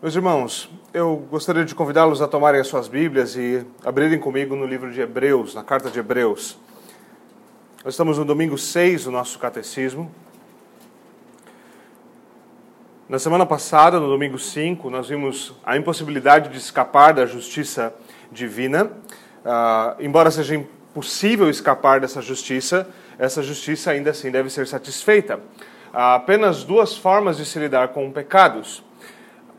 [0.00, 4.64] Meus irmãos, eu gostaria de convidá-los a tomarem as suas Bíblias e abrirem comigo no
[4.64, 6.56] livro de Hebreus, na carta de Hebreus.
[7.84, 10.08] Nós estamos no domingo 6 do nosso catecismo.
[13.08, 17.92] Na semana passada, no domingo 5, nós vimos a impossibilidade de escapar da justiça
[18.30, 18.84] divina.
[18.84, 22.88] Uh, embora seja impossível escapar dessa justiça,
[23.18, 25.40] essa justiça ainda assim deve ser satisfeita.
[25.92, 28.86] Há apenas duas formas de se lidar com pecados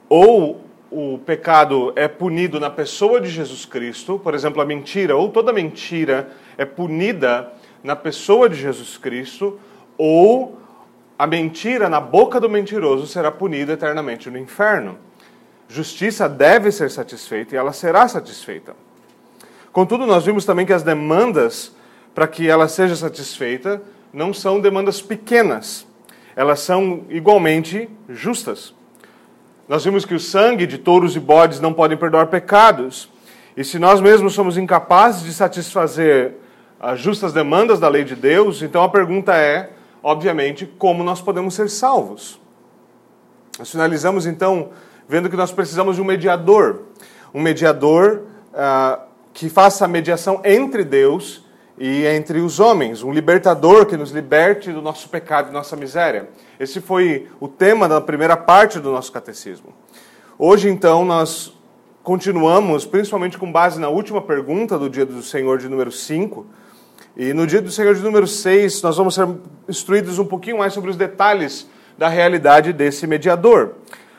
[0.09, 0.59] ou
[0.91, 5.53] o pecado é punido na pessoa de Jesus Cristo, por exemplo, a mentira, ou toda
[5.53, 9.59] mentira é punida na pessoa de Jesus Cristo,
[9.97, 10.57] ou
[11.17, 14.97] a mentira na boca do mentiroso será punida eternamente no inferno.
[15.67, 18.75] Justiça deve ser satisfeita e ela será satisfeita.
[19.71, 21.75] Contudo, nós vimos também que as demandas
[22.15, 25.85] para que ela seja satisfeita não são demandas pequenas,
[26.35, 28.73] elas são igualmente justas.
[29.69, 33.07] Nós vimos que o sangue de touros e bodes não podem perdoar pecados.
[33.55, 36.37] E se nós mesmos somos incapazes de satisfazer
[36.79, 39.69] as justas demandas da lei de Deus, então a pergunta é,
[40.01, 42.41] obviamente, como nós podemos ser salvos?
[43.59, 44.71] Nós finalizamos então
[45.07, 46.85] vendo que nós precisamos de um mediador.
[47.31, 48.99] Um mediador uh,
[49.33, 51.45] que faça a mediação entre Deus
[51.79, 56.29] e entre os homens, um libertador que nos liberte do nosso pecado e nossa miséria.
[56.59, 59.73] Esse foi o tema da primeira parte do nosso catecismo.
[60.37, 61.57] Hoje, então, nós
[62.03, 66.45] continuamos, principalmente com base na última pergunta do dia do Senhor de número 5.
[67.15, 69.27] E no dia do Senhor de número 6, nós vamos ser
[69.67, 71.65] instruídos um pouquinho mais sobre os detalhes
[71.97, 73.75] da realidade desse mediador.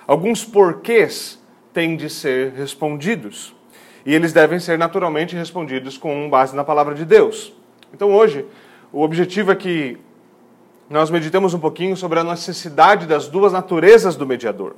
[0.07, 1.39] Alguns porquês
[1.75, 3.55] têm de ser respondidos.
[4.05, 7.53] E eles devem ser naturalmente respondidos com base na palavra de Deus.
[7.93, 8.47] Então hoje,
[8.93, 9.99] o objetivo é que
[10.89, 14.75] nós meditemos um pouquinho sobre a necessidade das duas naturezas do mediador.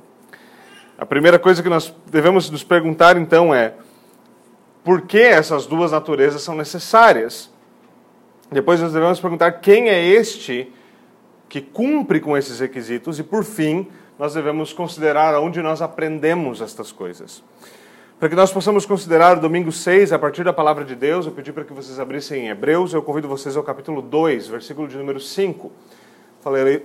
[0.97, 3.73] A primeira coisa que nós devemos nos perguntar então é:
[4.83, 7.51] por que essas duas naturezas são necessárias?
[8.51, 10.71] Depois nós devemos perguntar quem é este
[11.49, 13.87] que cumpre com esses requisitos e por fim,
[14.17, 17.43] nós devemos considerar onde nós aprendemos estas coisas.
[18.23, 21.33] Para que nós possamos considerar o domingo 6 a partir da palavra de Deus, eu
[21.33, 24.95] pedi para que vocês abrissem em Hebreus, eu convido vocês ao capítulo 2, versículo de
[24.95, 25.69] número 5.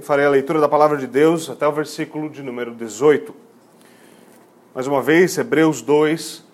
[0.00, 3.32] Farei a leitura da palavra de Deus até o versículo de número 18.
[4.74, 6.44] Mais uma vez, Hebreus 2,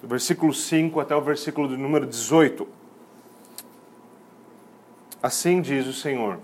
[0.00, 2.64] do versículo 5 até o versículo de número 18.
[5.20, 6.38] Assim diz o Senhor.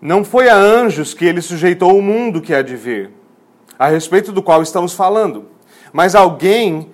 [0.00, 3.10] Não foi a anjos que ele sujeitou o mundo que há de vir,
[3.78, 5.46] a respeito do qual estamos falando,
[5.92, 6.90] mas alguém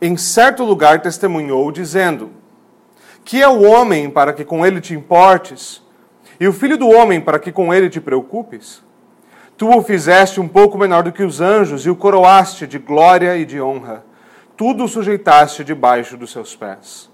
[0.00, 2.30] em certo lugar testemunhou, dizendo:
[3.24, 5.82] Que é o homem para que com ele te importes,
[6.38, 8.82] e o filho do homem para que com ele te preocupes?
[9.56, 13.36] Tu o fizeste um pouco menor do que os anjos e o coroaste de glória
[13.36, 14.04] e de honra.
[14.56, 17.08] Tudo o sujeitaste debaixo dos seus pés.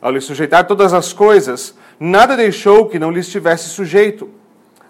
[0.00, 4.28] Ao lhe sujeitar todas as coisas, nada deixou que não lhe estivesse sujeito.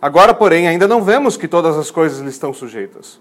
[0.06, 3.18] Agora, porém, ainda não vemos que todas as coisas lhe estão sujeitas.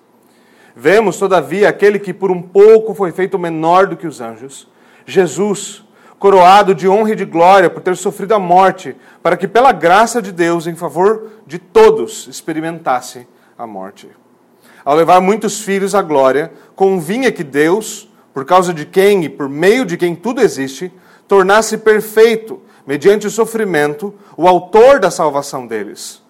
[0.76, 4.68] Vemos, todavia, aquele que por um pouco foi feito menor do que os anjos,
[5.04, 5.84] Jesus,
[6.20, 10.22] coroado de honra e de glória por ter sofrido a morte, para que, pela graça
[10.22, 14.08] de Deus, em favor de todos, experimentasse a morte.
[14.84, 19.50] Ao levar muitos filhos à glória, convinha que Deus, por causa de quem e por
[19.50, 20.94] meio de quem tudo existe,
[21.28, 26.24] tornasse perfeito, mediante o sofrimento, o autor da salvação deles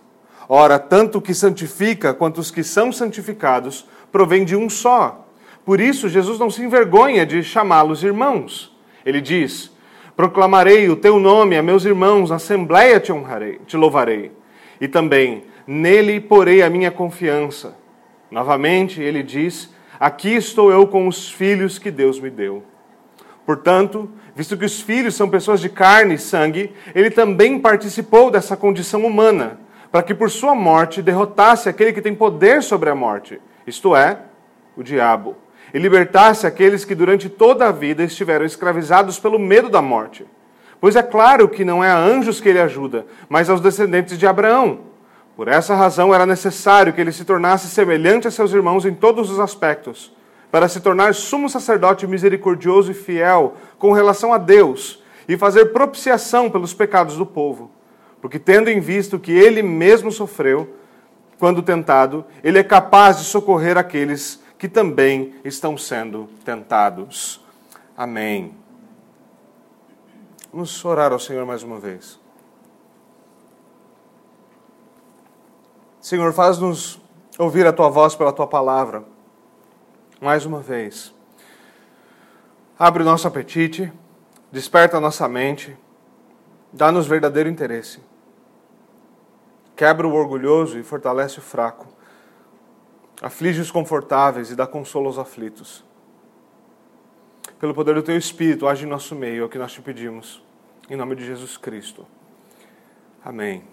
[0.47, 5.27] Ora, tanto o que santifica quanto os que são santificados provém de um só.
[5.65, 8.75] Por isso, Jesus não se envergonha de chamá-los irmãos.
[9.03, 9.71] Ele diz:
[10.15, 14.31] Proclamarei o teu nome a meus irmãos, na assembleia te honrarei, te louvarei.
[14.79, 17.75] E também, nele porei a minha confiança.
[18.29, 22.63] Novamente, ele diz: Aqui estou eu com os filhos que Deus me deu.
[23.47, 28.55] Portanto, visto que os filhos são pessoas de carne e sangue, ele também participou dessa
[28.55, 29.64] condição humana
[29.95, 34.17] para que por sua morte derrotasse aquele que tem poder sobre a morte, isto é,
[34.75, 35.37] o diabo,
[35.73, 40.25] e libertasse aqueles que durante toda a vida estiveram escravizados pelo medo da morte.
[40.81, 44.27] Pois é claro que não é a anjos que ele ajuda, mas aos descendentes de
[44.27, 44.79] Abraão.
[45.33, 49.31] Por essa razão era necessário que ele se tornasse semelhante a seus irmãos em todos
[49.31, 50.13] os aspectos,
[50.51, 56.51] para se tornar sumo sacerdote misericordioso e fiel com relação a Deus e fazer propiciação
[56.51, 57.71] pelos pecados do povo.
[58.25, 60.79] Porque, tendo em vista que ele mesmo sofreu,
[61.37, 67.39] quando tentado, ele é capaz de socorrer aqueles que também estão sendo tentados.
[67.95, 68.57] Amém.
[70.51, 72.19] Vamos orar ao Senhor mais uma vez.
[76.01, 76.99] Senhor, faz-nos
[77.37, 79.03] ouvir a tua voz pela tua palavra.
[80.19, 81.13] Mais uma vez.
[82.79, 83.93] Abre o nosso apetite,
[84.51, 85.77] desperta a nossa mente,
[86.73, 87.99] dá-nos verdadeiro interesse.
[89.75, 91.87] Quebra o orgulhoso e fortalece o fraco.
[93.21, 95.83] Aflige os confortáveis e dá consolo aos aflitos.
[97.59, 100.43] Pelo poder do teu Espírito, age em nosso meio, é o que nós te pedimos.
[100.89, 102.05] Em nome de Jesus Cristo.
[103.23, 103.63] Amém.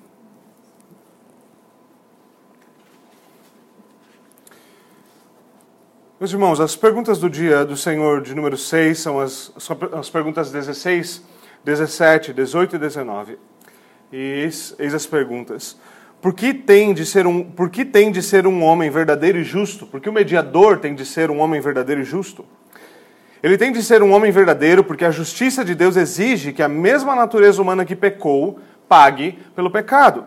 [6.18, 9.52] Meus irmãos, as perguntas do dia do Senhor de número 6 são as,
[9.92, 11.20] as perguntas 16,
[11.64, 13.38] 17, 18 e 19.
[14.12, 15.76] E eis, eis as perguntas.
[16.20, 19.42] Por que, tem de ser um, por que tem de ser um homem verdadeiro e
[19.42, 19.86] justo?
[19.86, 22.44] Por que o mediador tem de ser um homem verdadeiro e justo?
[23.42, 26.68] Ele tem de ser um homem verdadeiro porque a justiça de Deus exige que a
[26.68, 30.24] mesma natureza humana que pecou pague pelo pecado.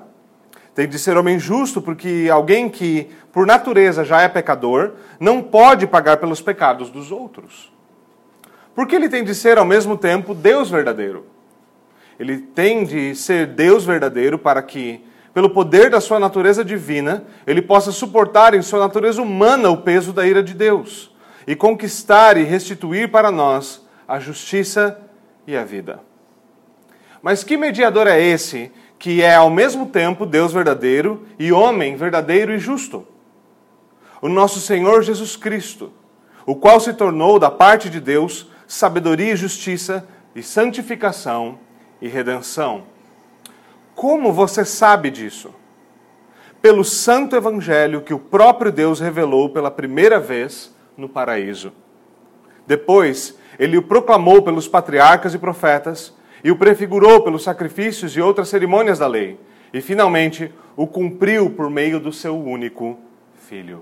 [0.73, 5.87] Tem de ser homem justo porque alguém que, por natureza, já é pecador, não pode
[5.87, 7.71] pagar pelos pecados dos outros.
[8.75, 11.34] Porque ele tem de ser, ao mesmo tempo, Deus verdadeiro.
[12.19, 15.01] Ele tem de ser Deus verdadeiro para que,
[15.33, 20.13] pelo poder da sua natureza divina, ele possa suportar em sua natureza humana o peso
[20.13, 21.13] da ira de Deus
[21.45, 24.99] e conquistar e restituir para nós a justiça
[25.45, 25.99] e a vida.
[27.21, 32.53] Mas que mediador é esse que é ao mesmo tempo Deus verdadeiro e homem verdadeiro
[32.53, 33.05] e justo.
[34.21, 35.91] O nosso Senhor Jesus Cristo,
[36.45, 41.59] o qual se tornou da parte de Deus sabedoria e justiça e santificação
[42.01, 42.83] e redenção.
[43.93, 45.53] Como você sabe disso?
[46.61, 51.71] Pelo santo evangelho que o próprio Deus revelou pela primeira vez no paraíso.
[52.67, 56.13] Depois, ele o proclamou pelos patriarcas e profetas
[56.43, 59.39] e o prefigurou pelos sacrifícios e outras cerimônias da lei,
[59.73, 62.99] e finalmente o cumpriu por meio do seu único
[63.47, 63.81] filho.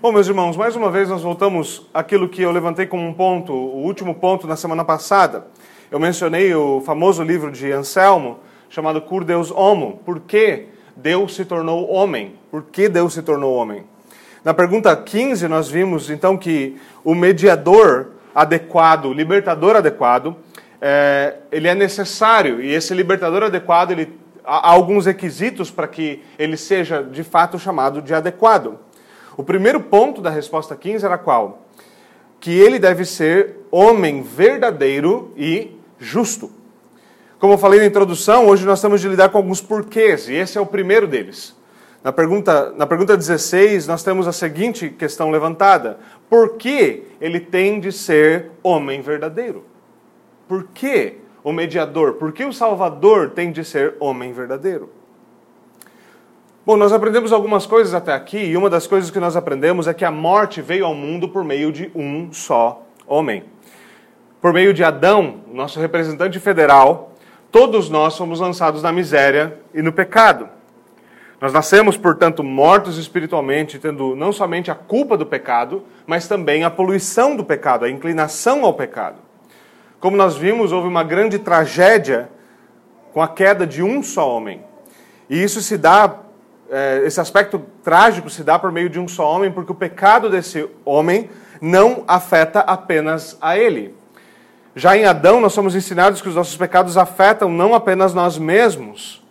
[0.00, 3.52] Bom, meus irmãos, mais uma vez nós voltamos àquilo que eu levantei como um ponto,
[3.52, 5.46] o último ponto na semana passada.
[5.90, 8.38] Eu mencionei o famoso livro de Anselmo,
[8.68, 10.00] chamado Cur Deus Homo.
[10.04, 12.36] Por que Deus se tornou homem?
[12.48, 13.82] Por que Deus se tornou homem?
[14.44, 20.36] Na pergunta 15, nós vimos então que o mediador adequado, o libertador adequado,
[20.80, 26.56] é, ele é necessário e esse libertador adequado ele há alguns requisitos para que ele
[26.56, 28.78] seja de fato chamado de adequado.
[29.36, 31.66] O primeiro ponto da resposta 15 era qual?
[32.38, 36.50] Que ele deve ser homem verdadeiro e justo.
[37.38, 40.58] Como eu falei na introdução, hoje nós temos de lidar com alguns porquês, e esse
[40.58, 41.54] é o primeiro deles.
[42.02, 45.98] Na pergunta, na pergunta 16, nós temos a seguinte questão levantada:
[46.28, 49.64] Por que ele tem de ser homem verdadeiro?
[50.48, 54.90] Por que o mediador, por que o Salvador tem de ser homem verdadeiro?
[56.64, 59.94] Bom, nós aprendemos algumas coisas até aqui, e uma das coisas que nós aprendemos é
[59.94, 63.44] que a morte veio ao mundo por meio de um só homem.
[64.40, 67.12] Por meio de Adão, nosso representante federal,
[67.52, 70.48] todos nós fomos lançados na miséria e no pecado.
[71.38, 76.70] Nós nascemos, portanto, mortos espiritualmente, tendo não somente a culpa do pecado, mas também a
[76.70, 79.16] poluição do pecado, a inclinação ao pecado.
[80.00, 82.30] Como nós vimos, houve uma grande tragédia
[83.12, 84.62] com a queda de um só homem.
[85.28, 86.16] E isso se dá,
[86.70, 90.30] é, esse aspecto trágico se dá por meio de um só homem, porque o pecado
[90.30, 91.28] desse homem
[91.60, 93.99] não afeta apenas a ele.
[94.80, 99.22] Já em Adão, nós somos ensinados que os nossos pecados afetam não apenas nós mesmos,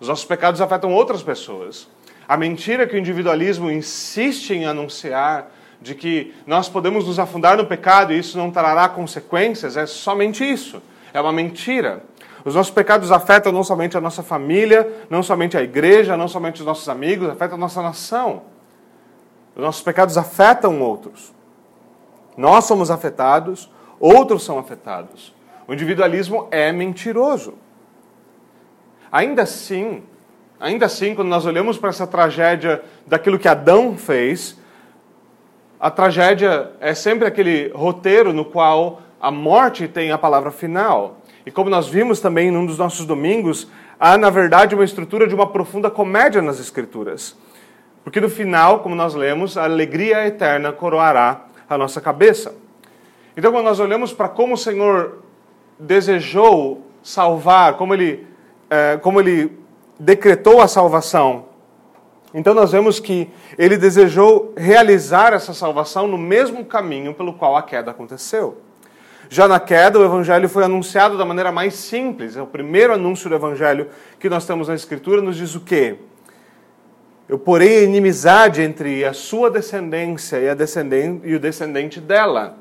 [0.00, 1.86] os nossos pecados afetam outras pessoas.
[2.26, 7.66] A mentira que o individualismo insiste em anunciar de que nós podemos nos afundar no
[7.66, 10.82] pecado e isso não trará consequências, é somente isso.
[11.12, 12.02] É uma mentira.
[12.44, 16.58] Os nossos pecados afetam não somente a nossa família, não somente a igreja, não somente
[16.58, 18.42] os nossos amigos, afetam a nossa nação.
[19.54, 21.32] Os nossos pecados afetam outros.
[22.36, 25.34] Nós somos afetados, outros são afetados.
[25.66, 27.54] O individualismo é mentiroso.
[29.10, 30.02] Ainda assim,
[30.58, 34.58] ainda assim, quando nós olhamos para essa tragédia daquilo que Adão fez,
[35.78, 41.18] a tragédia é sempre aquele roteiro no qual a morte tem a palavra final.
[41.46, 45.34] E como nós vimos também num dos nossos domingos, há na verdade uma estrutura de
[45.34, 47.36] uma profunda comédia nas Escrituras.
[48.02, 52.54] Porque no final, como nós lemos, a alegria eterna coroará a nossa cabeça.
[53.36, 55.22] Então, quando nós olhamos para como o Senhor
[55.78, 58.26] desejou salvar, como ele,
[58.70, 59.58] é, como ele
[59.98, 61.46] decretou a salvação
[62.34, 67.62] então nós vemos que ele desejou realizar essa salvação no mesmo caminho pelo qual a
[67.62, 68.60] queda aconteceu.
[69.30, 72.36] Já na queda, o evangelho foi anunciado da maneira mais simples.
[72.36, 73.88] É o primeiro anúncio do evangelho
[74.18, 75.94] que nós temos na escritura, nos diz o quê?
[77.28, 82.58] Eu porei inimizade entre a sua descendência e, a descendente, e o descendente dela.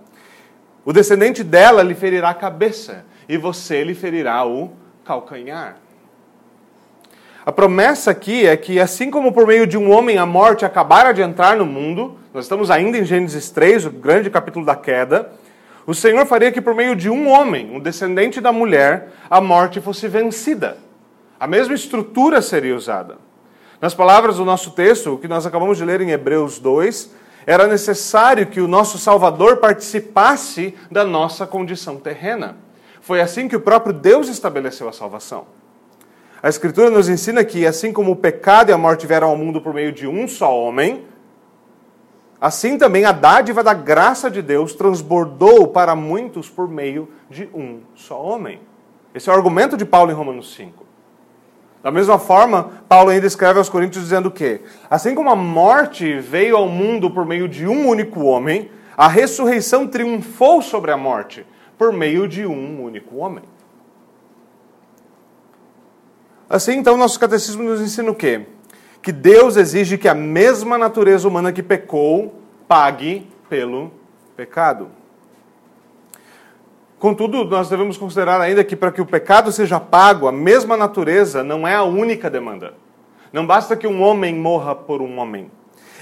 [0.86, 4.72] O descendente dela lhe ferirá a cabeça, e você lhe ferirá o
[5.06, 5.78] calcanhar.
[7.46, 11.14] A promessa aqui é que, assim como por meio de um homem a morte acabara
[11.14, 15.32] de entrar no mundo, nós estamos ainda em Gênesis 3, o grande capítulo da queda,
[15.86, 19.82] o Senhor faria que por meio de um homem, um descendente da mulher, a morte
[19.82, 20.78] fosse vencida.
[21.38, 23.18] A mesma estrutura seria usada.
[23.82, 27.12] Nas palavras do nosso texto, o que nós acabamos de ler em Hebreus 2,
[27.46, 32.58] era necessário que o nosso Salvador participasse da nossa condição terrena.
[33.02, 35.46] Foi assim que o próprio Deus estabeleceu a salvação.
[36.42, 39.62] A Escritura nos ensina que, assim como o pecado e a morte vieram ao mundo
[39.62, 41.06] por meio de um só homem,
[42.40, 47.82] assim também a dádiva da graça de Deus transbordou para muitos por meio de um
[47.96, 48.60] só homem.
[49.16, 50.83] Esse é o argumento de Paulo em Romanos 5.
[51.84, 56.56] Da mesma forma, Paulo ainda escreve aos Coríntios dizendo que, assim como a morte veio
[56.56, 61.46] ao mundo por meio de um único homem, a ressurreição triunfou sobre a morte
[61.78, 63.44] por meio de um único homem.
[66.50, 68.46] Assim, então, nosso catecismo nos ensina o quê?
[69.02, 73.92] Que Deus exige que a mesma natureza humana que pecou pague pelo
[74.38, 74.88] pecado.
[77.04, 81.44] Contudo, nós devemos considerar ainda que para que o pecado seja pago, a mesma natureza
[81.44, 82.76] não é a única demanda.
[83.34, 85.52] Não basta que um homem morra por um homem.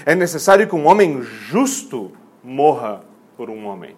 [0.06, 3.02] É necessário que um homem justo morra
[3.36, 3.96] por um homem.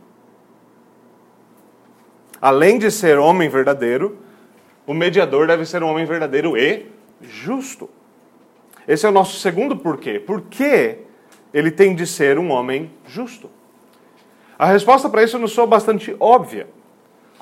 [2.40, 4.16] Além de ser homem verdadeiro,
[4.86, 6.86] o mediador deve ser um homem verdadeiro e
[7.20, 7.90] justo.
[8.88, 10.18] Esse é o nosso segundo porquê.
[10.18, 11.00] Por que
[11.52, 13.50] ele tem de ser um homem justo?
[14.58, 16.66] A resposta para isso nos soa bastante óbvia.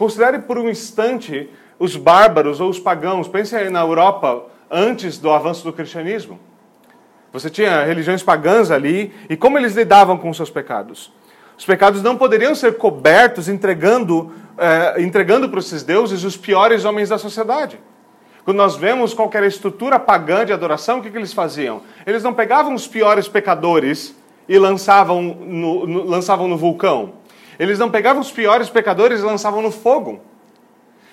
[0.03, 3.29] Considere por um instante os bárbaros ou os pagãos.
[3.29, 6.41] Pense aí na Europa antes do avanço do cristianismo.
[7.33, 11.13] Você tinha religiões pagãs ali e como eles lidavam com seus pecados.
[11.57, 17.11] Os pecados não poderiam ser cobertos entregando, eh, entregando para esses deuses os piores homens
[17.11, 17.79] da sociedade.
[18.45, 21.81] Quando nós vemos qualquer estrutura pagã de adoração, o que, que eles faziam?
[22.05, 24.17] Eles não pegavam os piores pecadores
[24.49, 27.22] e lançavam no, no, lançavam no vulcão.
[27.59, 30.21] Eles não pegavam os piores pecadores e lançavam no fogo.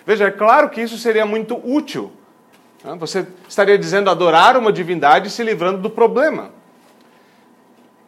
[0.05, 2.11] Veja, é claro que isso seria muito útil.
[2.83, 2.95] Né?
[2.99, 6.51] Você estaria dizendo adorar uma divindade se livrando do problema.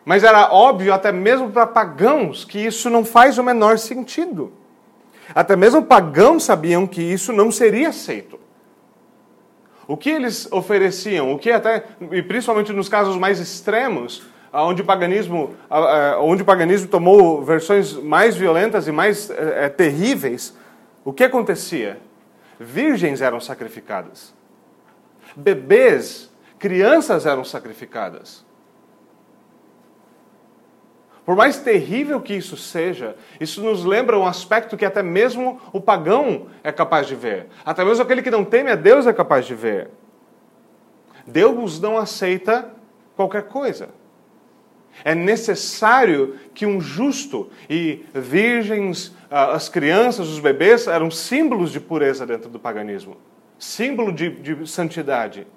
[0.03, 4.51] Mas era óbvio, até mesmo para pagãos, que isso não faz o menor sentido.
[5.33, 8.39] Até mesmo pagãos sabiam que isso não seria aceito.
[9.87, 14.23] O que eles ofereciam, o que até, e principalmente nos casos mais extremos,
[14.53, 15.55] onde o paganismo,
[16.19, 20.55] onde o paganismo tomou versões mais violentas e mais é, terríveis,
[21.05, 21.99] o que acontecia?
[22.59, 24.33] Virgens eram sacrificadas.
[25.35, 26.29] Bebês,
[26.59, 28.45] crianças eram sacrificadas.
[31.25, 35.79] Por mais terrível que isso seja, isso nos lembra um aspecto que até mesmo o
[35.79, 37.47] pagão é capaz de ver.
[37.63, 39.89] Até mesmo aquele que não teme a Deus é capaz de ver.
[41.25, 42.71] Deus não aceita
[43.15, 43.89] qualquer coisa.
[45.03, 51.79] É necessário que um justo e virgens, ah, as crianças, os bebês eram símbolos de
[51.79, 53.17] pureza dentro do paganismo,
[53.57, 55.47] símbolo de, de santidade.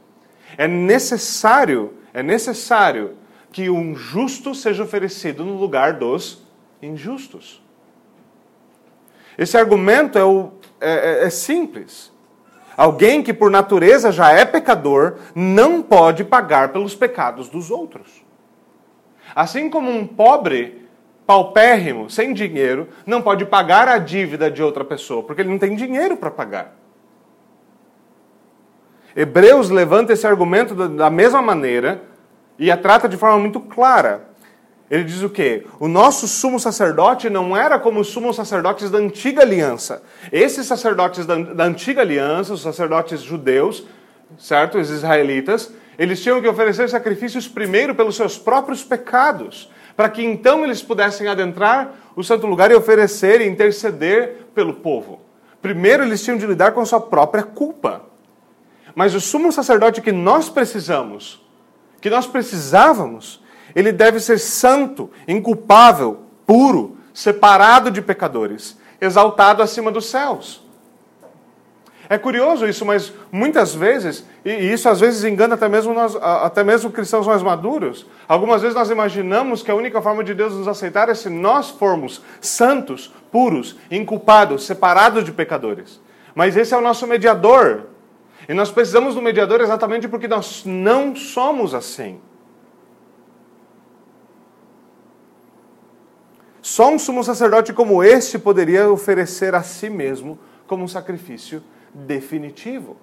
[0.56, 3.16] É necessário, é necessário
[3.52, 6.42] que um justo seja oferecido no lugar dos
[6.82, 7.62] injustos.
[9.36, 12.12] Esse argumento é, o, é, é, é simples.
[12.76, 18.23] Alguém que por natureza já é pecador não pode pagar pelos pecados dos outros.
[19.34, 20.86] Assim como um pobre,
[21.26, 25.74] paupérrimo, sem dinheiro, não pode pagar a dívida de outra pessoa, porque ele não tem
[25.74, 26.76] dinheiro para pagar.
[29.16, 32.02] Hebreus levanta esse argumento da mesma maneira
[32.58, 34.28] e a trata de forma muito clara.
[34.90, 35.66] Ele diz o quê?
[35.80, 40.02] O nosso sumo sacerdote não era como os sumos sacerdotes da antiga aliança.
[40.30, 43.86] Esses sacerdotes da, da antiga aliança, os sacerdotes judeus,
[44.36, 44.78] certo?
[44.78, 50.64] Os israelitas, eles tinham que oferecer sacrifícios primeiro pelos seus próprios pecados, para que então
[50.64, 55.20] eles pudessem adentrar o santo lugar e oferecer e interceder pelo povo.
[55.62, 58.02] Primeiro eles tinham de lidar com a sua própria culpa.
[58.94, 61.44] Mas o sumo sacerdote que nós precisamos,
[62.00, 63.42] que nós precisávamos,
[63.74, 70.63] ele deve ser santo, inculpável, puro, separado de pecadores, exaltado acima dos céus.
[72.08, 76.62] É curioso isso, mas muitas vezes, e isso às vezes engana até mesmo, nós, até
[76.62, 80.68] mesmo cristãos mais maduros, algumas vezes nós imaginamos que a única forma de Deus nos
[80.68, 86.00] aceitar é se nós formos santos, puros, inculpados, separados de pecadores.
[86.34, 87.86] Mas esse é o nosso mediador.
[88.46, 92.20] E nós precisamos do mediador exatamente porque nós não somos assim.
[96.60, 101.62] Só um sumo sacerdote como este poderia oferecer a si mesmo como um sacrifício
[101.94, 102.96] definitivo.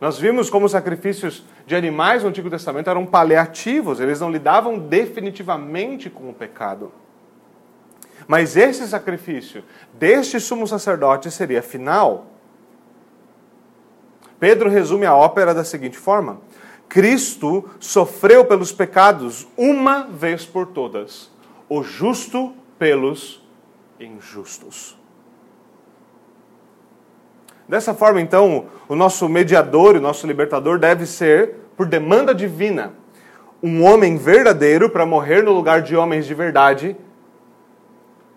[0.00, 4.78] Nós vimos como os sacrifícios de animais no Antigo Testamento eram paliativos, eles não lidavam
[4.78, 6.92] definitivamente com o pecado.
[8.26, 9.64] Mas esse sacrifício
[9.94, 12.26] deste sumo sacerdote seria final.
[14.38, 16.40] Pedro resume a ópera da seguinte forma:
[16.88, 21.30] Cristo sofreu pelos pecados uma vez por todas,
[21.68, 23.42] o justo pelos
[23.98, 24.97] injustos.
[27.68, 32.94] Dessa forma, então, o nosso mediador, o nosso libertador deve ser, por demanda divina,
[33.62, 36.96] um homem verdadeiro para morrer no lugar de homens de verdade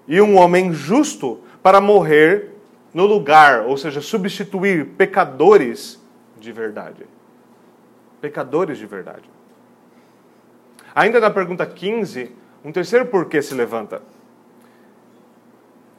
[0.07, 2.49] e um homem justo para morrer
[2.93, 6.01] no lugar, ou seja, substituir pecadores
[6.37, 7.05] de verdade.
[8.19, 9.29] Pecadores de verdade.
[10.93, 12.35] Ainda na pergunta 15,
[12.65, 14.01] um terceiro porquê se levanta.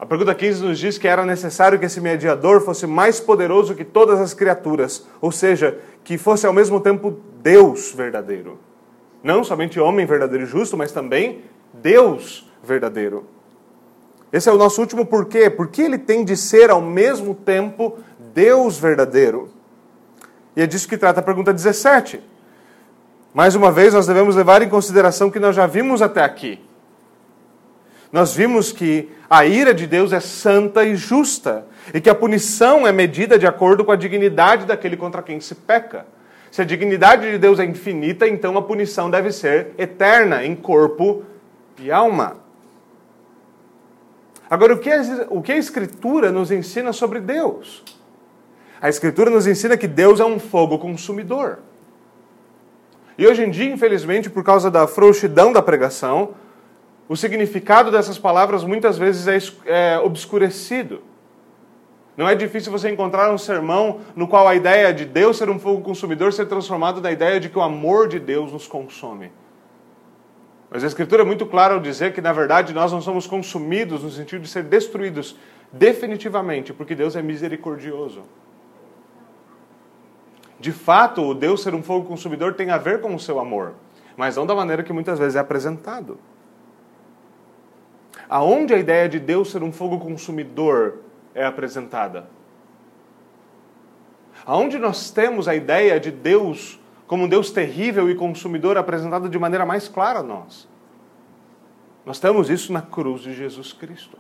[0.02, 3.85] A pergunta 15 nos diz que era necessário que esse mediador fosse mais poderoso que
[3.85, 8.59] todas as criaturas, ou seja, que fosse ao mesmo tempo Deus verdadeiro.
[9.23, 13.25] Não somente homem verdadeiro e justo, mas também Deus verdadeiro.
[14.32, 15.49] Esse é o nosso último porquê.
[15.49, 17.97] Porque ele tem de ser ao mesmo tempo
[18.35, 19.50] Deus verdadeiro.
[20.56, 22.21] E é disso que trata a pergunta 17.
[23.32, 26.59] Mais uma vez, nós devemos levar em consideração que nós já vimos até aqui
[28.12, 31.64] nós vimos que a ira de Deus é santa e justa,
[31.95, 35.54] e que a punição é medida de acordo com a dignidade daquele contra quem se
[35.54, 36.07] peca.
[36.50, 41.25] Se a dignidade de Deus é infinita, então a punição deve ser eterna em corpo
[41.81, 42.37] e alma.
[44.50, 47.83] Agora, o que, a, o que a Escritura nos ensina sobre Deus?
[48.83, 51.61] A Escritura nos ensina que Deus é um fogo consumidor.
[53.17, 56.34] E hoje em dia, infelizmente, por causa da frouxidão da pregação,
[57.08, 59.26] o significado dessas palavras muitas vezes
[59.67, 61.02] é, é obscurecido.
[62.17, 65.58] Não é difícil você encontrar um sermão no qual a ideia de Deus ser um
[65.58, 69.32] fogo consumidor ser transformado na ideia de que o amor de Deus nos consome.
[70.71, 74.02] Mas a Escritura é muito clara ao dizer que, na verdade, nós não somos consumidos
[74.02, 75.36] no sentido de ser destruídos
[75.71, 78.23] definitivamente, porque Deus é misericordioso.
[80.58, 83.75] De fato, o Deus ser um fogo consumidor tem a ver com o seu amor,
[84.17, 86.19] mas não da maneira que muitas vezes é apresentado
[88.32, 91.00] aonde a ideia de Deus ser um fogo consumidor
[91.34, 92.30] é apresentada?
[94.47, 99.38] Aonde nós temos a ideia de Deus como um Deus terrível e consumidor apresentada de
[99.38, 100.66] maneira mais clara a nós?
[102.06, 104.16] Nós temos isso na cruz de Jesus Cristo.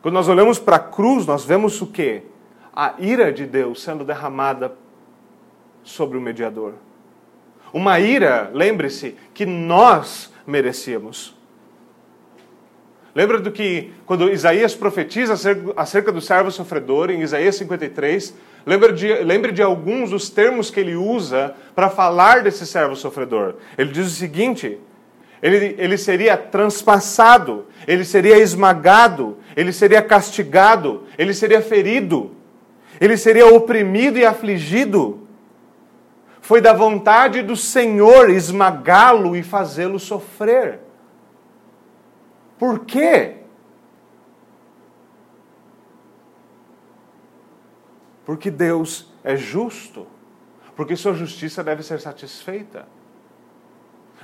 [0.00, 2.22] Quando nós olhamos para a cruz, nós vemos o quê?
[2.74, 4.74] A ira de Deus sendo derramada
[5.82, 6.76] sobre o mediador.
[7.74, 11.37] Uma ira, lembre-se, que nós merecíamos.
[13.18, 15.34] Lembra do que, quando Isaías profetiza
[15.76, 18.32] acerca do servo sofredor, em Isaías 53,
[18.64, 23.56] lembra de, lembre de alguns dos termos que ele usa para falar desse servo sofredor.
[23.76, 24.78] Ele diz o seguinte:
[25.42, 32.30] ele, ele seria transpassado, ele seria esmagado, ele seria castigado, ele seria ferido,
[33.00, 35.26] ele seria oprimido e afligido.
[36.40, 40.86] Foi da vontade do Senhor esmagá-lo e fazê-lo sofrer.
[42.58, 43.36] Por quê?
[48.24, 50.06] Porque Deus é justo.
[50.76, 52.86] Porque sua justiça deve ser satisfeita.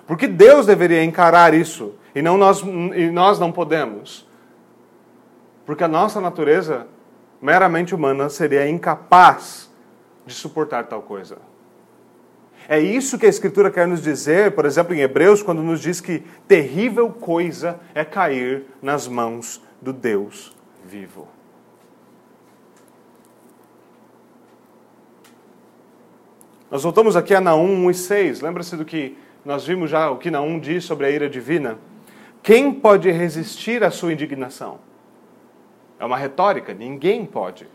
[0.07, 4.27] Porque Deus deveria encarar isso e não nós e nós não podemos.
[5.65, 6.87] Porque a nossa natureza
[7.41, 9.71] meramente humana seria incapaz
[10.27, 11.39] de suportar tal coisa.
[12.69, 16.01] É isso que a Escritura quer nos dizer, por exemplo, em Hebreus, quando nos diz
[16.01, 21.29] que terrível coisa é cair nas mãos do Deus vivo.
[26.71, 28.41] Nós voltamos aqui a Naum 1 e 6.
[28.41, 31.79] Lembra-se do que nós vimos já, o que Naum diz sobre a ira divina?
[32.43, 34.79] Quem pode resistir à sua indignação?
[35.99, 36.75] É uma retórica.
[36.75, 37.69] Ninguém pode.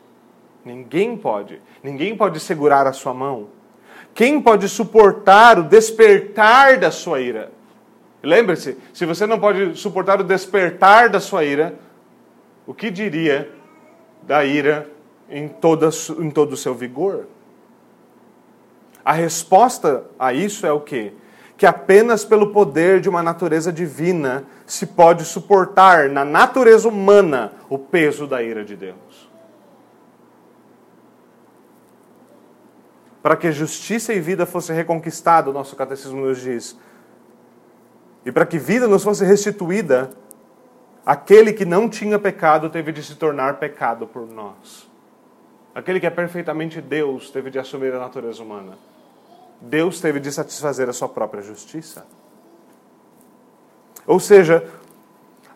[0.66, 1.62] Ninguém pode.
[1.82, 3.50] Ninguém pode segurar a sua mão.
[4.14, 7.52] Quem pode suportar o despertar da sua ira?
[8.22, 11.76] Lembre-se, se você não pode suportar o despertar da sua ira,
[12.68, 13.50] o que diria
[14.24, 14.90] da ira
[15.30, 17.28] em, toda, em todo o seu vigor.
[19.04, 21.14] A resposta a isso é o quê?
[21.58, 27.78] Que apenas pelo poder de uma natureza divina se pode suportar na natureza humana o
[27.78, 29.29] peso da ira de Deus.
[33.22, 36.78] Para que justiça e vida fosse reconquistada, o nosso catecismo nos diz,
[38.26, 40.12] e para que vida nos fosse restituída,
[41.06, 44.90] aquele que não tinha pecado teve de se tornar pecado por nós.
[45.74, 48.78] Aquele que é perfeitamente Deus teve de assumir a natureza humana.
[49.62, 52.06] Deus teve de satisfazer a sua própria justiça.
[54.06, 54.66] Ou seja,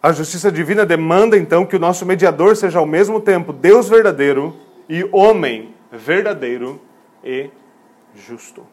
[0.02, 4.56] a justiça divina demanda então que o nosso mediador seja ao mesmo tempo Deus verdadeiro
[4.88, 6.80] e homem verdadeiro
[7.24, 7.50] e
[8.16, 8.66] justo.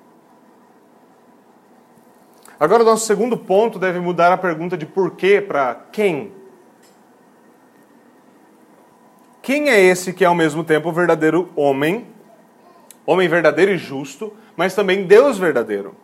[2.59, 6.33] Agora, o nosso segundo ponto deve mudar a pergunta de porquê para quem.
[9.41, 12.07] Quem é esse que é ao mesmo tempo o verdadeiro homem,
[13.07, 15.97] homem verdadeiro e justo, mas também Deus verdadeiro?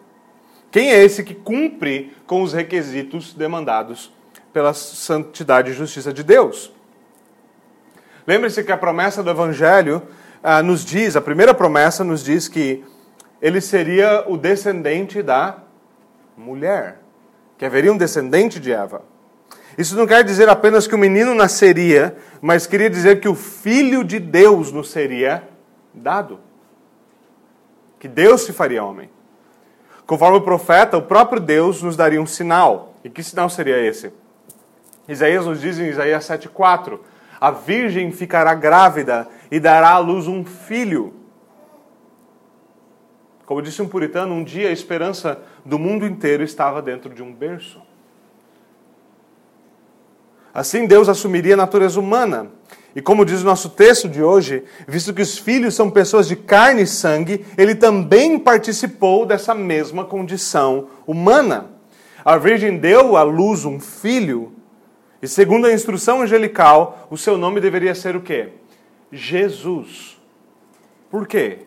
[0.70, 4.12] Quem é esse que cumpre com os requisitos demandados
[4.52, 6.72] pela santidade e justiça de Deus?
[8.26, 10.02] Lembre-se que a promessa do Evangelho
[10.48, 12.84] ah, nos diz, a primeira promessa nos diz que
[13.42, 15.58] ele seria o descendente da
[16.36, 17.00] mulher,
[17.58, 19.02] que haveria um descendente de Eva.
[19.76, 24.04] Isso não quer dizer apenas que o menino nasceria, mas queria dizer que o filho
[24.04, 25.42] de Deus nos seria
[25.92, 26.38] dado.
[27.98, 29.10] Que Deus se faria homem.
[30.06, 32.94] Conforme o profeta, o próprio Deus nos daria um sinal.
[33.02, 34.12] E que sinal seria esse?
[35.08, 37.00] Isaías nos diz em Isaías 7,4:
[37.40, 41.14] A virgem ficará grávida e dará à luz um filho.
[43.44, 47.32] Como disse um puritano, um dia a esperança do mundo inteiro estava dentro de um
[47.32, 47.80] berço.
[50.52, 52.50] Assim, Deus assumiria a natureza humana.
[52.94, 56.34] E como diz o nosso texto de hoje, visto que os filhos são pessoas de
[56.34, 61.72] carne e sangue, ele também participou dessa mesma condição humana.
[62.24, 64.54] A Virgem deu à luz um filho,
[65.20, 68.48] e segundo a instrução angelical, o seu nome deveria ser o quê?
[69.16, 70.20] Jesus.
[71.10, 71.66] Por quê?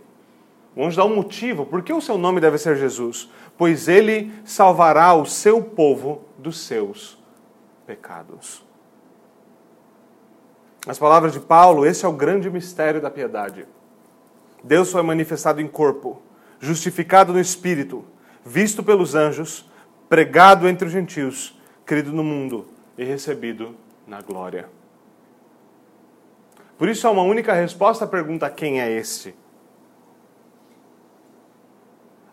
[0.75, 1.65] Vamos dar um motivo.
[1.65, 3.29] Por que o seu nome deve ser Jesus?
[3.57, 7.17] Pois ele salvará o seu povo dos seus
[7.85, 8.63] pecados.
[10.87, 13.65] As palavras de Paulo, esse é o grande mistério da piedade.
[14.63, 16.21] Deus foi manifestado em corpo,
[16.59, 18.05] justificado no espírito,
[18.45, 19.69] visto pelos anjos,
[20.07, 23.75] pregado entre os gentios, crido no mundo e recebido
[24.07, 24.69] na glória.
[26.79, 29.35] Por isso há uma única resposta à pergunta: quem é este?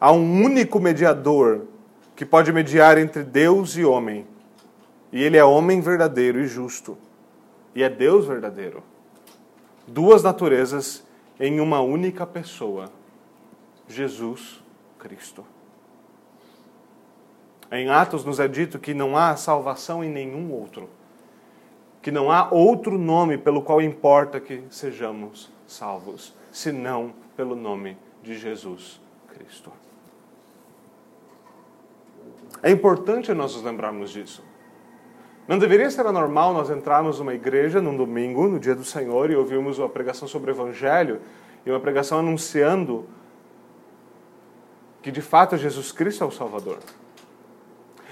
[0.01, 1.67] Há um único mediador
[2.15, 4.27] que pode mediar entre Deus e homem,
[5.13, 6.97] e ele é homem verdadeiro e justo
[7.77, 8.83] e é Deus verdadeiro.
[9.87, 11.05] Duas naturezas
[11.39, 12.91] em uma única pessoa:
[13.87, 14.65] Jesus
[14.99, 15.45] Cristo.
[17.71, 20.89] Em Atos nos é dito que não há salvação em nenhum outro,
[22.07, 28.39] que não há outro nome pelo qual importa que sejamos salvos, senão pelo nome de
[28.39, 29.73] Jesus Cristo.
[32.63, 34.45] É importante nós nos lembrarmos disso.
[35.49, 39.35] Não deveria ser anormal nós entrarmos numa igreja num domingo, no dia do Senhor, e
[39.35, 41.21] ouvirmos uma pregação sobre o Evangelho
[41.67, 43.09] e uma pregação anunciando
[45.03, 46.79] que de fato Jesus Cristo é o Salvador.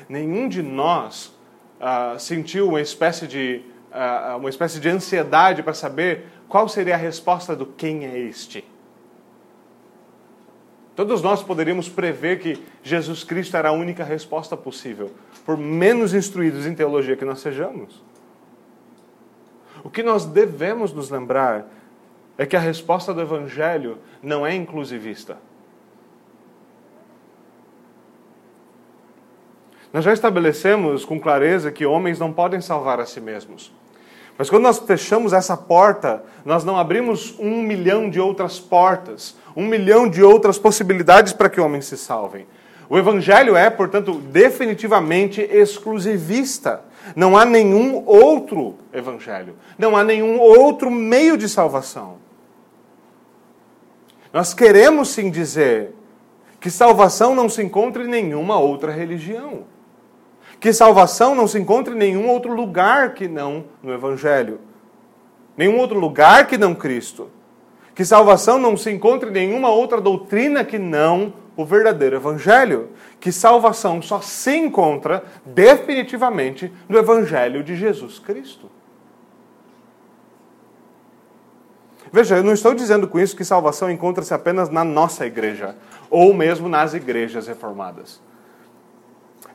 [0.08, 1.32] Nenhum de nós
[1.80, 3.72] ah, sentiu uma espécie de
[4.38, 8.64] uma espécie de ansiedade para saber qual seria a resposta do quem é este.
[10.96, 15.10] Todos nós poderíamos prever que Jesus Cristo era a única resposta possível,
[15.44, 18.02] por menos instruídos em teologia que nós sejamos.
[19.82, 21.66] O que nós devemos nos lembrar
[22.38, 25.36] é que a resposta do Evangelho não é inclusivista.
[29.92, 33.72] Nós já estabelecemos com clareza que homens não podem salvar a si mesmos.
[34.36, 39.66] Mas quando nós fechamos essa porta, nós não abrimos um milhão de outras portas, um
[39.66, 42.46] milhão de outras possibilidades para que homens se salvem.
[42.88, 46.82] O Evangelho é, portanto, definitivamente exclusivista.
[47.14, 49.54] Não há nenhum outro Evangelho.
[49.78, 52.16] Não há nenhum outro meio de salvação.
[54.32, 55.94] Nós queremos sim dizer
[56.60, 59.62] que salvação não se encontra em nenhuma outra religião
[60.64, 64.60] que salvação não se encontra em nenhum outro lugar que não no Evangelho.
[65.58, 67.28] Nenhum outro lugar que não Cristo.
[67.94, 72.88] Que salvação não se encontra em nenhuma outra doutrina que não o verdadeiro Evangelho.
[73.20, 78.70] Que salvação só se encontra definitivamente no Evangelho de Jesus Cristo.
[82.10, 85.76] Veja, eu não estou dizendo com isso que salvação encontra-se apenas na nossa igreja,
[86.08, 88.18] ou mesmo nas igrejas reformadas.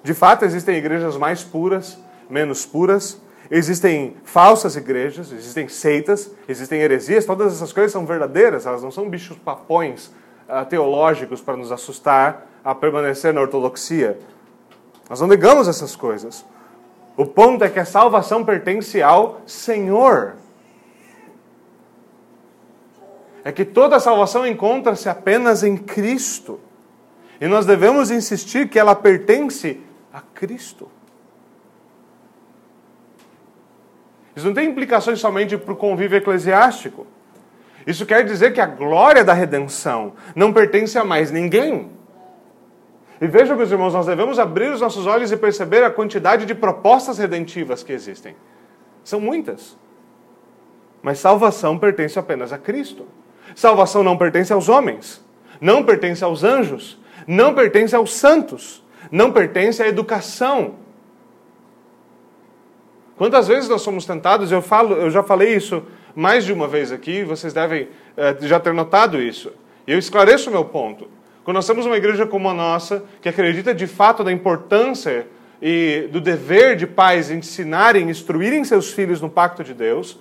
[0.04, 1.98] De fato, existem igrejas mais puras,
[2.30, 3.20] menos puras,
[3.52, 9.10] existem falsas igrejas, existem seitas, existem heresias, todas essas coisas são verdadeiras, elas não são
[9.10, 10.12] bichos papões
[10.48, 14.20] uh, teológicos para nos assustar a permanecer na ortodoxia.
[15.10, 16.46] Nós não negamos essas coisas.
[17.18, 20.36] O ponto é que a salvação pertence ao Senhor.
[23.44, 26.60] É que toda a salvação encontra-se apenas em Cristo.
[27.42, 29.82] E nós devemos insistir que ela pertence
[30.14, 30.90] a Cristo.
[34.36, 37.06] Isso não tem implicações somente para o convívio eclesiástico.
[37.86, 41.92] Isso quer dizer que a glória da redenção não pertence a mais ninguém.
[43.22, 46.56] E vejam, meus irmãos, nós devemos abrir os nossos olhos e perceber a quantidade de
[46.56, 48.36] propostas redentivas que existem.
[49.04, 49.78] São muitas.
[51.02, 53.06] Mas salvação pertence apenas a Cristo.
[53.56, 55.26] Salvação não pertence aos homens,
[55.60, 60.76] não pertence aos anjos, não pertence aos santos, não pertence à educação.
[63.18, 65.84] Quantas vezes nós somos tentados, eu, falo, eu já falei isso
[66.16, 69.52] mais de uma vez aqui, vocês devem eh, já ter notado isso.
[69.86, 71.08] E eu esclareço o meu ponto.
[71.44, 75.28] Quando nós temos uma igreja como a nossa, que acredita de fato na importância
[75.62, 80.20] e do dever de pais ensinarem, instruírem seus filhos no pacto de Deus,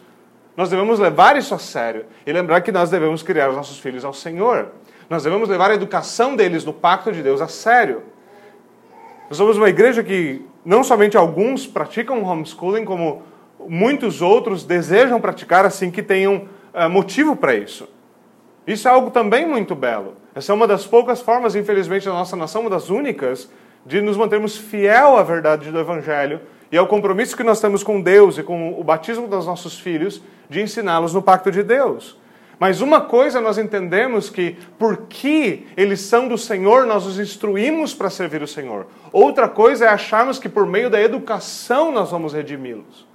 [0.56, 4.04] nós devemos levar isso a sério e lembrar que nós devemos criar os nossos filhos
[4.04, 4.68] ao Senhor.
[5.08, 8.02] Nós devemos levar a educação deles no pacto de Deus a sério.
[9.28, 13.22] Nós somos uma igreja que não somente alguns praticam homeschooling, como
[13.68, 17.88] muitos outros desejam praticar assim que tenham uh, motivo para isso.
[18.66, 20.14] Isso é algo também muito belo.
[20.34, 23.50] Essa é uma das poucas formas, infelizmente, da nossa nação, uma das únicas,
[23.84, 28.00] de nos mantermos fiel à verdade do Evangelho e ao compromisso que nós temos com
[28.00, 32.18] Deus e com o batismo dos nossos filhos de ensiná-los no pacto de Deus.
[32.58, 38.10] Mas uma coisa nós entendemos que, porque eles são do Senhor, nós os instruímos para
[38.10, 38.86] servir o Senhor.
[39.12, 43.06] Outra coisa é acharmos que por meio da educação nós vamos redimi-los.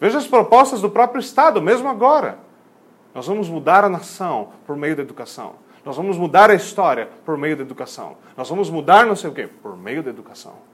[0.00, 2.38] Veja as propostas do próprio Estado, mesmo agora.
[3.14, 5.54] Nós vamos mudar a nação por meio da educação.
[5.84, 8.16] Nós vamos mudar a história por meio da educação.
[8.36, 10.73] Nós vamos mudar não sei o quê por meio da educação.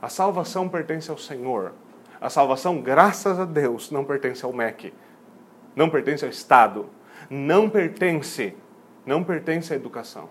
[0.00, 1.72] A salvação pertence ao Senhor.
[2.20, 4.92] A salvação, graças a Deus, não pertence ao MEC.
[5.74, 6.88] Não pertence ao Estado.
[7.28, 8.56] Não pertence,
[9.04, 10.28] não pertence à educação.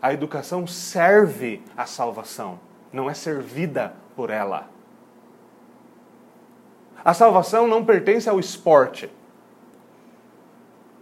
[0.00, 2.58] A educação serve à salvação,
[2.92, 4.68] não é servida por ela.
[7.04, 9.10] A salvação não pertence ao esporte.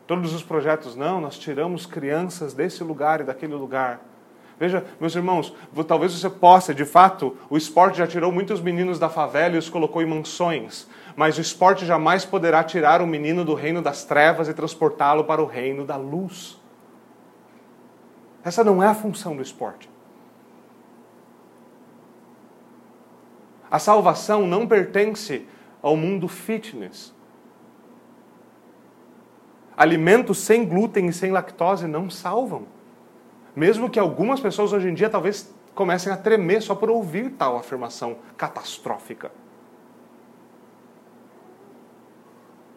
[0.07, 4.01] Todos os projetos, não, nós tiramos crianças desse lugar e daquele lugar.
[4.59, 5.55] Veja, meus irmãos,
[5.87, 9.71] talvez você possa, de fato, o esporte já tirou muitos meninos da favela e os
[9.71, 14.49] colocou em mansões, mas o esporte jamais poderá tirar o menino do reino das trevas
[14.49, 16.61] e transportá-lo para o reino da luz.
[18.43, 19.89] Essa não é a função do esporte.
[23.71, 25.47] A salvação não pertence
[25.81, 27.15] ao mundo fitness.
[29.77, 32.78] Alimentos sem glúten e sem lactose não salvam.
[33.59, 37.57] Mesmo que algumas pessoas hoje em dia talvez comecem a tremer só por ouvir tal
[37.57, 39.33] afirmação catastrófica.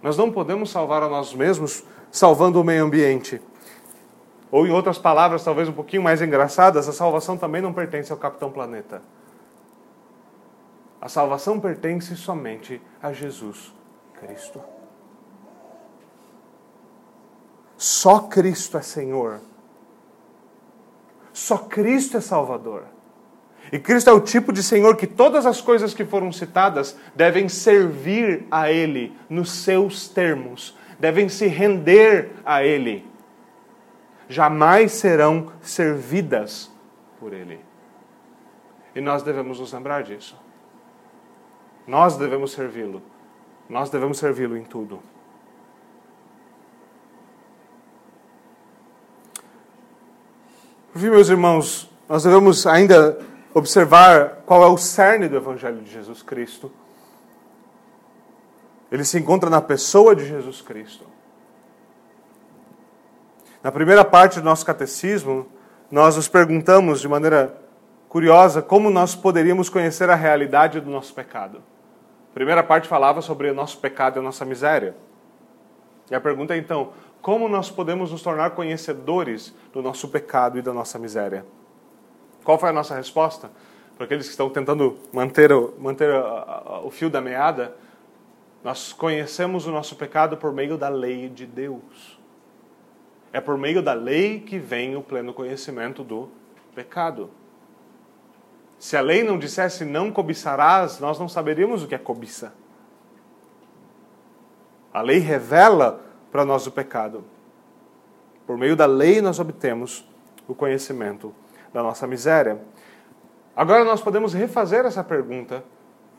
[0.01, 3.39] Nós não podemos salvar a nós mesmos salvando o meio ambiente.
[4.49, 8.17] Ou, em outras palavras, talvez um pouquinho mais engraçadas, a salvação também não pertence ao
[8.17, 9.03] Capitão Planeta.
[10.99, 13.71] A salvação pertence somente a Jesus
[14.19, 14.59] Cristo.
[17.77, 19.41] Só Cristo é Senhor
[21.33, 22.83] só Cristo é Salvador.
[23.71, 27.47] E Cristo é o tipo de Senhor que todas as coisas que foram citadas devem
[27.47, 33.05] servir a Ele nos seus termos, devem se render a Ele.
[34.27, 36.69] Jamais serão servidas
[37.19, 37.59] por Ele.
[38.93, 40.37] E nós devemos nos lembrar disso.
[41.87, 43.01] Nós devemos servi-lo.
[43.69, 45.01] Nós devemos servi-lo em tudo.
[50.91, 53.17] Por meus irmãos, nós devemos ainda
[53.53, 56.69] observar qual é o cerne do Evangelho de Jesus Cristo.
[58.91, 61.05] Ele se encontra na pessoa de Jesus Cristo.
[63.63, 65.47] Na primeira parte do nosso catecismo,
[65.89, 67.55] nós nos perguntamos de maneira
[68.09, 71.59] curiosa como nós poderíamos conhecer a realidade do nosso pecado.
[72.31, 74.93] A primeira parte falava sobre o nosso pecado e a nossa miséria.
[76.09, 80.61] E a pergunta é então: como nós podemos nos tornar conhecedores do nosso pecado e
[80.61, 81.45] da nossa miséria.
[82.43, 83.51] Qual foi a nossa resposta?
[83.95, 86.09] Para aqueles que estão tentando manter o, manter
[86.83, 87.75] o fio da meada,
[88.63, 92.19] nós conhecemos o nosso pecado por meio da lei de Deus.
[93.31, 96.29] É por meio da lei que vem o pleno conhecimento do
[96.73, 97.29] pecado.
[98.79, 102.53] Se a lei não dissesse não cobiçarás, nós não saberíamos o que é cobiça.
[104.91, 107.23] A lei revela para nós o pecado.
[108.47, 110.07] Por meio da lei nós obtemos
[110.47, 111.33] o conhecimento
[111.73, 112.59] da nossa miséria.
[113.55, 115.63] Agora nós podemos refazer essa pergunta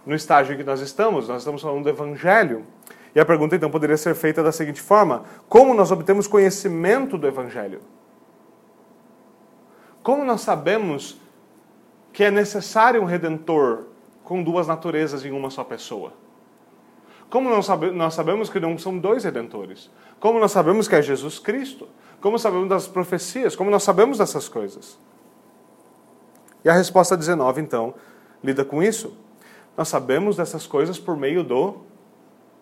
[0.05, 1.29] no estágio em que nós estamos.
[1.29, 2.65] Nós estamos falando do Evangelho.
[3.15, 7.27] E a pergunta então poderia ser feita da seguinte forma: Como nós obtemos conhecimento do
[7.27, 7.81] Evangelho?
[10.03, 11.21] Como nós sabemos
[12.13, 13.85] que é necessário um redentor
[14.25, 16.13] com duas naturezas em uma só pessoa?
[17.33, 19.91] Como nós sabemos que não são dois redentores?
[20.21, 21.89] Como nós sabemos que é Jesus Cristo?
[22.21, 23.57] Como sabemos das profecias?
[23.57, 24.99] Como nós sabemos dessas coisas?
[26.63, 27.95] E a resposta 19, então,
[28.45, 29.17] lida com isso.
[29.75, 31.79] Nós sabemos dessas coisas por meio do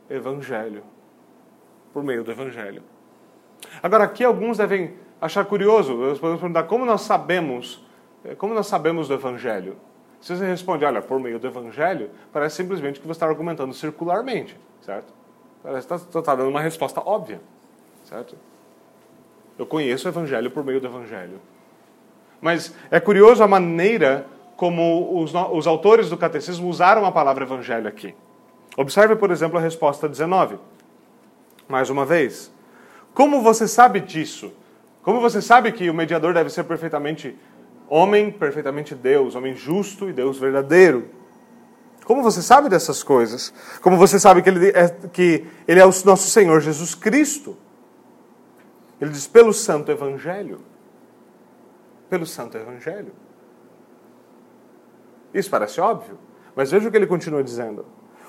[0.08, 0.84] Evangelho.
[1.92, 2.84] Por meio do Evangelho.
[3.82, 5.94] Agora, aqui alguns devem achar curioso.
[5.96, 7.84] Nós podemos perguntar como nós sabemos,
[8.24, 9.76] eh, como nós sabemos do Evangelho.
[10.20, 14.56] Se você responde, olha, por meio do Evangelho, parece simplesmente que você está argumentando circularmente,
[14.82, 15.12] certo?
[15.62, 17.40] Parece que está tá dando uma resposta óbvia,
[18.04, 18.36] certo?
[19.58, 21.40] Eu conheço o Evangelho por meio do Evangelho.
[22.40, 27.88] Mas é curioso a maneira como os, os autores do catecismo usaram a palavra Evangelho
[27.88, 28.14] aqui.
[28.76, 30.58] Observe, por exemplo, a resposta 19.
[31.68, 32.52] Mais uma vez.
[33.14, 34.52] Como você sabe disso?
[35.02, 37.36] Como você sabe que o mediador deve ser perfeitamente
[37.90, 41.08] homem, perfeitamente Deus, homem justo e Deus verdadeiro?
[42.04, 43.52] Como você sabe dessas coisas?
[43.82, 47.56] Como você sabe que ele é, que ele é o nosso Senhor Jesus Cristo?
[49.00, 50.60] Ele diz pelo Santo Evangelho.
[52.08, 53.12] Pelo Santo Evangelho.
[55.32, 56.18] Isso parece óbvio,
[56.56, 57.86] mas veja o que ele continua dizendo.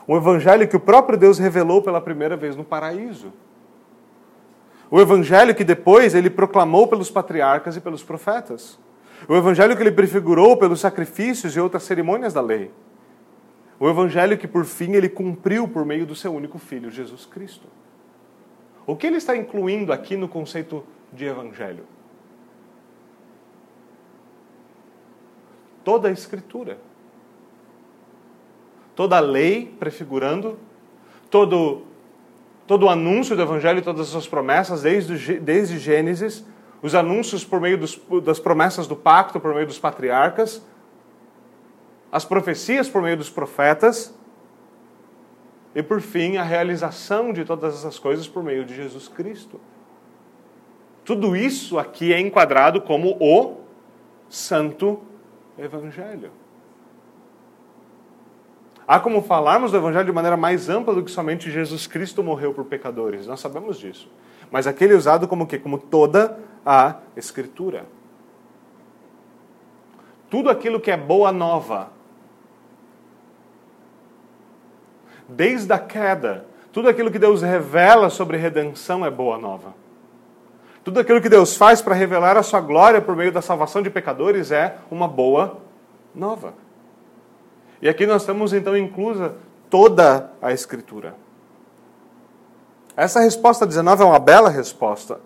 [0.07, 3.33] O Evangelho que o próprio Deus revelou pela primeira vez no paraíso.
[4.89, 8.77] O Evangelho que depois ele proclamou pelos patriarcas e pelos profetas.
[9.27, 12.71] O Evangelho que ele prefigurou pelos sacrifícios e outras cerimônias da lei.
[13.79, 17.67] O Evangelho que por fim ele cumpriu por meio do seu único filho, Jesus Cristo.
[18.85, 21.85] O que ele está incluindo aqui no conceito de Evangelho?
[25.83, 26.77] Toda a Escritura
[28.95, 30.59] toda a lei prefigurando,
[31.29, 31.83] todo,
[32.67, 36.45] todo o anúncio do Evangelho, todas as suas promessas, desde, desde Gênesis,
[36.81, 40.65] os anúncios por meio dos, das promessas do pacto, por meio dos patriarcas,
[42.11, 44.13] as profecias por meio dos profetas,
[45.73, 49.59] e por fim a realização de todas essas coisas por meio de Jesus Cristo.
[51.05, 53.61] Tudo isso aqui é enquadrado como o
[54.29, 55.01] Santo
[55.57, 56.31] Evangelho.
[58.87, 62.53] Há como falarmos do Evangelho de maneira mais ampla do que somente Jesus Cristo morreu
[62.53, 63.25] por pecadores.
[63.25, 64.09] Nós sabemos disso.
[64.51, 65.57] Mas aquele é usado como que?
[65.57, 67.85] Como toda a Escritura.
[70.29, 71.89] Tudo aquilo que é boa nova.
[75.27, 79.73] Desde a queda, tudo aquilo que Deus revela sobre redenção é boa nova.
[80.83, 83.89] Tudo aquilo que Deus faz para revelar a sua glória por meio da salvação de
[83.89, 85.59] pecadores é uma boa
[86.13, 86.53] nova.
[87.81, 89.35] E aqui nós temos então inclusa
[89.69, 91.15] toda a Escritura.
[93.01, 95.21] Essa resposta 19 é uma bela resposta.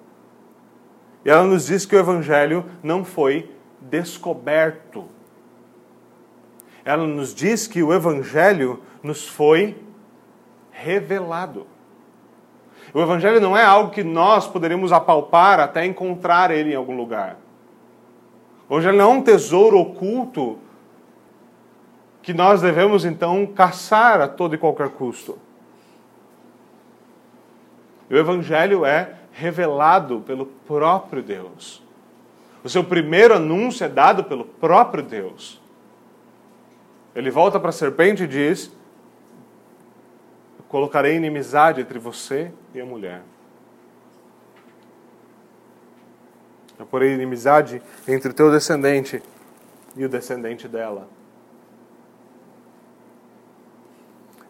[1.26, 5.10] E ela nos diz que o Evangelho não foi descoberto.
[6.86, 9.78] Ela nos diz que o Evangelho nos foi
[10.72, 11.68] revelado.
[12.94, 17.36] O Evangelho não é algo que nós poderíamos apalpar até encontrar ele em algum lugar.
[18.70, 20.60] O Evangelho não é um tesouro oculto
[22.22, 25.44] que nós devemos então caçar a todo e qualquer custo.
[28.10, 31.84] O Evangelho é revelado pelo próprio Deus.
[32.64, 35.62] O seu primeiro anúncio é dado pelo próprio Deus.
[37.16, 38.72] Ele volta para a serpente e diz:
[40.68, 43.22] Colocarei inimizade entre você e a mulher.
[46.78, 49.24] Eu porei inimizade entre o teu descendente
[49.96, 51.08] e o descendente dela.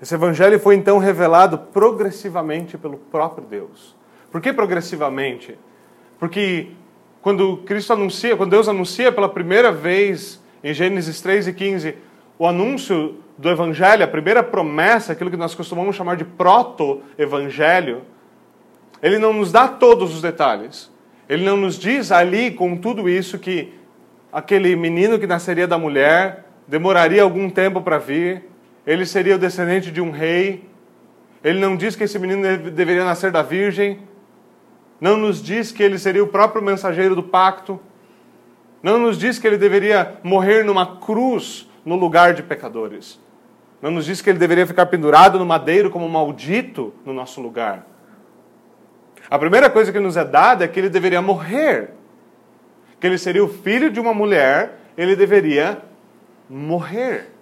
[0.02, 3.96] Esse evangelho foi então revelado progressivamente pelo próprio Deus.
[4.32, 5.58] Por que progressivamente?
[6.20, 6.68] Porque
[7.22, 11.96] quando Cristo anuncia, quando Deus anuncia pela primeira vez em Gênesis 3 e 15
[12.38, 18.02] o anúncio do evangelho, a primeira promessa, aquilo que nós costumamos chamar de proto-evangelho,
[19.02, 20.92] ele não nos dá todos os detalhes.
[21.28, 23.74] Ele não nos diz ali com tudo isso que
[24.32, 28.44] aquele menino que nasceria da mulher, demoraria algum tempo para vir,
[28.86, 30.68] ele seria o descendente de um rei.
[31.44, 34.00] Ele não diz que esse menino deveria nascer da virgem,
[35.00, 37.80] não nos diz que ele seria o próprio mensageiro do pacto,
[38.82, 43.20] não nos diz que ele deveria morrer numa cruz no lugar de pecadores.
[43.82, 47.86] Não nos diz que ele deveria ficar pendurado no madeiro como maldito no nosso lugar.
[49.30, 51.92] A primeira coisa que nos é dada é que ele deveria morrer.
[53.00, 55.82] Que ele seria o filho de uma mulher, ele deveria
[56.50, 57.35] morrer.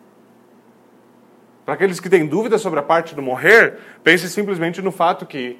[1.66, 5.57] Para aqueles que têm dúvidas sobre a parte do morrer, pense simplesmente no fato que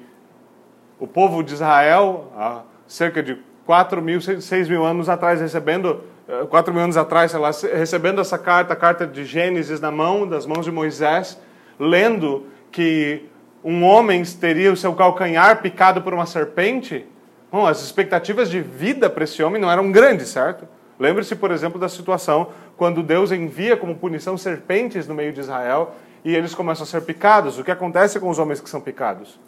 [0.98, 6.04] o povo de Israel, há cerca de 4 mil, 6 mil anos atrás, recebendo,
[6.50, 9.90] 4 eh, mil anos atrás, sei lá, recebendo essa carta, a carta de Gênesis na
[9.90, 11.40] mão, das mãos de Moisés,
[11.78, 13.26] lendo que
[13.62, 17.06] um homem teria o seu calcanhar picado por uma serpente,
[17.50, 20.68] bom, as expectativas de vida para esse homem não eram grandes, certo?
[20.98, 25.94] Lembre-se, por exemplo, da situação quando Deus envia como punição serpentes no meio de Israel
[26.24, 27.58] e eles começam a ser picados.
[27.58, 29.38] O que acontece com os homens que são picados?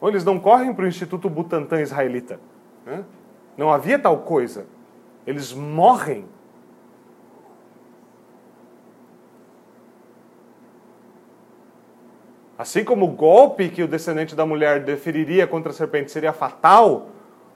[0.00, 2.40] Ou eles não correm para o Instituto Butantan israelita.
[2.86, 3.04] Né?
[3.56, 4.66] Não havia tal coisa.
[5.26, 6.24] Eles morrem
[12.60, 17.08] Assim como o golpe que o descendente da mulher deferiria contra a serpente seria fatal,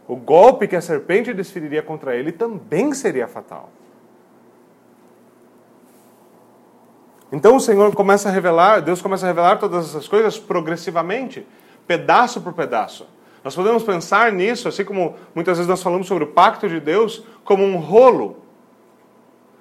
[0.09, 3.68] o golpe que a serpente desferiria contra ele também seria fatal.
[7.33, 11.47] Então o Senhor começa a revelar, Deus começa a revelar todas essas coisas progressivamente,
[11.87, 13.07] pedaço por pedaço.
[13.43, 17.22] Nós podemos pensar nisso, assim como muitas vezes nós falamos sobre o pacto de Deus,
[17.45, 18.39] como um rolo.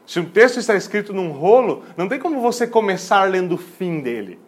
[0.06, 4.00] Se um texto está escrito num rolo, não tem como você começar lendo o fim
[4.02, 4.40] dele.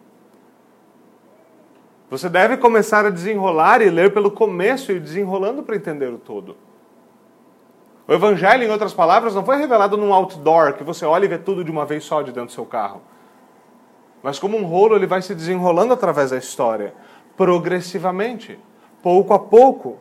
[2.08, 6.56] Você deve começar a desenrolar e ler pelo começo e desenrolando para entender o todo.
[8.08, 11.38] O Evangelho, em outras palavras, não foi revelado num outdoor que você olha e vê
[11.38, 13.02] tudo de uma vez só de dentro do seu carro.
[14.22, 16.94] Mas como um rolo, ele vai se desenrolando através da história,
[17.36, 18.58] progressivamente,
[19.02, 19.98] pouco a pouco.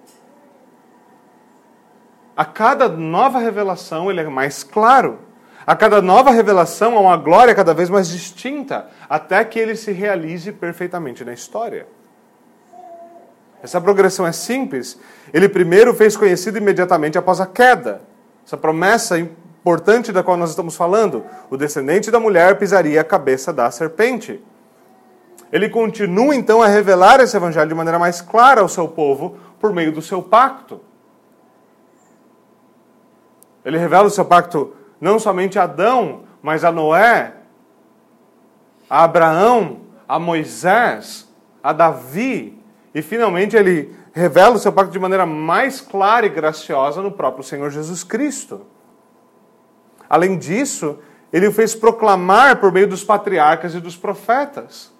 [2.38, 5.20] A cada nova revelação, ele é mais claro.
[5.66, 9.92] A cada nova revelação há uma glória cada vez mais distinta, até que ele se
[9.92, 11.88] realize perfeitamente na história.
[13.66, 15.00] Essa progressão é simples.
[15.34, 18.04] Ele primeiro fez conhecido imediatamente após a queda.
[18.46, 23.52] Essa promessa importante da qual nós estamos falando: o descendente da mulher pisaria a cabeça
[23.52, 24.40] da serpente.
[25.52, 29.74] Ele continua então a revelar esse evangelho de maneira mais clara ao seu povo por
[29.74, 30.80] meio do seu pacto.
[33.66, 37.34] Ele revela o seu pacto não somente a Adão, mas a Noé,
[38.88, 41.28] a Abraão, a Moisés,
[41.64, 42.64] a Davi,
[42.96, 47.44] e finalmente ele revela o seu pacto de maneira mais clara e graciosa no próprio
[47.44, 48.66] Senhor Jesus Cristo.
[50.10, 50.98] Além disso,
[51.32, 54.92] ele o fez proclamar por meio dos patriarcas e dos profetas.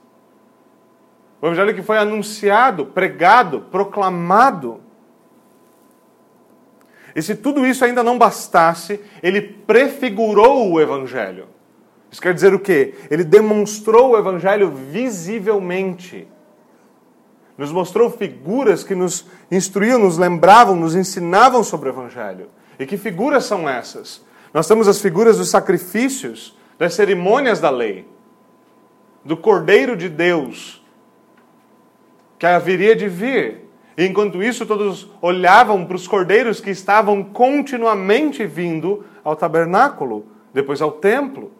[1.42, 4.82] O evangelho que foi anunciado, pregado, proclamado
[7.16, 11.48] e se tudo isso ainda não bastasse, ele prefigurou o Evangelho.
[12.12, 12.94] Isso quer dizer o quê?
[13.10, 16.28] Ele demonstrou o Evangelho visivelmente.
[17.58, 22.50] Nos mostrou figuras que nos instruíam, nos lembravam, nos ensinavam sobre o Evangelho.
[22.78, 24.24] E que figuras são essas?
[24.54, 28.08] Nós temos as figuras dos sacrifícios, das cerimônias da lei,
[29.24, 30.84] do Cordeiro de Deus,
[32.38, 33.66] que haveria de vir,
[33.98, 40.82] e enquanto isso, todos olhavam para os cordeiros que estavam continuamente vindo ao tabernáculo, depois
[40.82, 41.52] ao templo.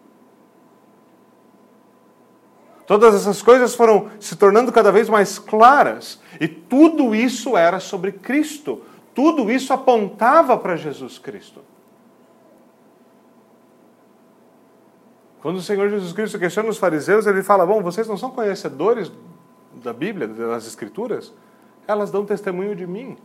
[2.86, 8.12] Todas essas coisas foram se tornando cada vez mais claras, e tudo isso era sobre
[8.12, 8.82] Cristo.
[9.14, 11.62] Tudo isso apontava para Jesus Cristo.
[15.40, 19.10] Quando o Senhor Jesus Cristo questiona os fariseus, ele fala: Bom, vocês não são conhecedores
[19.82, 21.32] da Bíblia, das Escrituras?
[21.86, 23.16] elas dão testemunho de mim.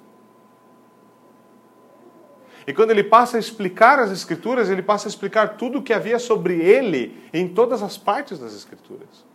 [2.67, 5.93] E quando ele passa a explicar as Escrituras, ele passa a explicar tudo o que
[5.93, 9.25] havia sobre ele em todas as partes das Escrituras.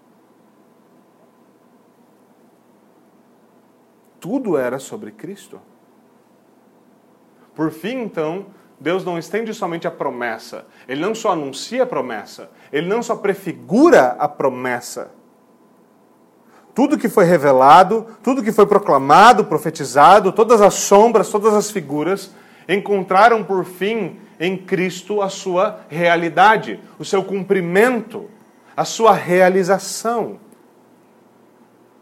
[4.21, 5.61] Tudo era sobre Cristo.
[7.55, 8.47] Por fim, então,
[8.79, 13.17] Deus não estende somente a promessa, ele não só anuncia a promessa, ele não só
[13.17, 15.11] prefigura a promessa,
[16.77, 22.31] tudo que foi revelado, tudo que foi proclamado, profetizado, todas as sombras, todas as figuras,
[22.69, 28.29] encontraram por fim em Cristo a sua realidade, o seu cumprimento,
[28.77, 30.39] a sua realização.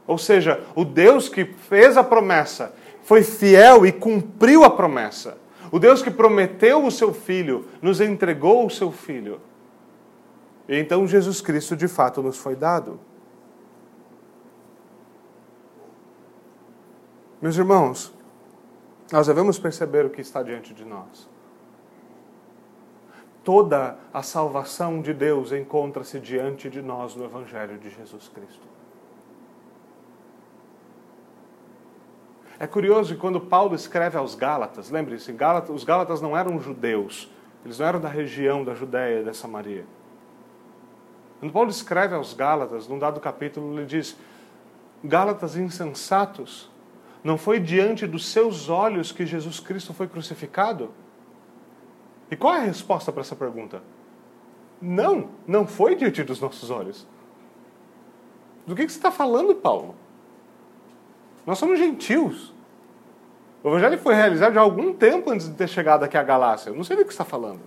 [0.06, 5.38] Ou seja, o Deus que fez a promessa foi fiel e cumpriu a promessa.
[5.70, 9.40] O Deus que prometeu o seu filho, nos entregou o seu filho.
[10.68, 12.98] E então Jesus Cristo de fato nos foi dado.
[17.40, 18.12] Meus irmãos,
[19.12, 21.28] nós devemos perceber o que está diante de nós.
[23.42, 28.73] Toda a salvação de Deus encontra-se diante de nós no Evangelho de Jesus Cristo.
[32.58, 35.34] É curioso que quando Paulo escreve aos Gálatas, lembre-se,
[35.72, 37.28] os Gálatas não eram judeus,
[37.64, 39.84] eles não eram da região da Judéia e da Samaria.
[41.40, 44.16] Quando Paulo escreve aos Gálatas, num dado capítulo, ele diz:
[45.02, 46.70] Gálatas insensatos,
[47.22, 50.90] não foi diante dos seus olhos que Jesus Cristo foi crucificado?
[52.30, 53.82] E qual é a resposta para essa pergunta?
[54.80, 57.06] Não, não foi diante dos nossos olhos.
[58.66, 59.94] Do que, que você está falando, Paulo?
[61.46, 62.52] Nós somos gentios.
[63.62, 66.70] O evangelho foi realizado há algum tempo antes de ter chegado aqui à Galácia.
[66.70, 67.60] Eu não sei do que está falando.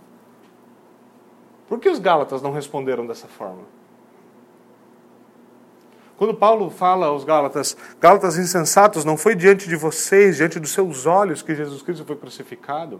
[1.67, 3.63] Por que os Gálatas não responderam dessa forma?
[6.17, 11.05] Quando Paulo fala aos Gálatas, Gálatas insensatos, não foi diante de vocês, diante dos seus
[11.05, 12.99] olhos que Jesus Cristo foi crucificado?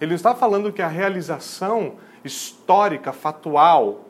[0.00, 4.07] Ele está falando que a realização histórica, fatual,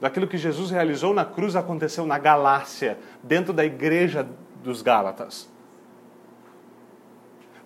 [0.00, 4.26] daquilo que Jesus realizou na cruz aconteceu na Galácia, dentro da igreja
[4.62, 5.48] dos Gálatas.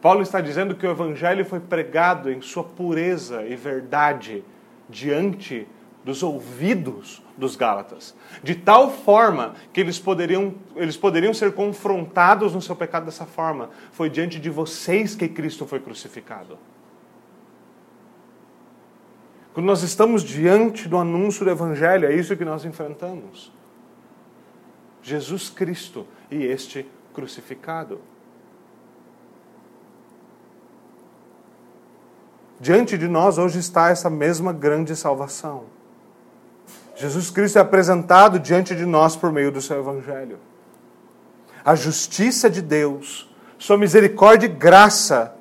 [0.00, 4.44] Paulo está dizendo que o evangelho foi pregado em sua pureza e verdade
[4.88, 5.66] diante
[6.04, 12.62] dos ouvidos dos Gálatas, de tal forma que eles poderiam, eles poderiam ser confrontados no
[12.62, 13.70] seu pecado dessa forma.
[13.92, 16.58] Foi diante de vocês que Cristo foi crucificado.
[19.58, 23.52] Quando nós estamos diante do anúncio do Evangelho, é isso que nós enfrentamos.
[25.02, 28.00] Jesus Cristo e este crucificado.
[32.60, 35.64] Diante de nós hoje está essa mesma grande salvação.
[36.94, 40.38] Jesus Cristo é apresentado diante de nós por meio do seu Evangelho.
[41.64, 43.28] A justiça de Deus,
[43.58, 45.34] Sua misericórdia e graça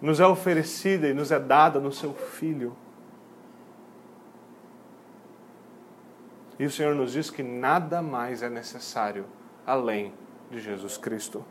[0.00, 2.74] nos é oferecida e nos é dada no seu Filho.
[6.60, 9.24] E o Senhor nos diz que nada mais é necessário
[9.66, 10.12] além
[10.50, 11.42] de Jesus Cristo.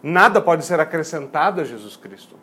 [0.00, 2.36] Nada pode ser acrescentado a Jesus Cristo.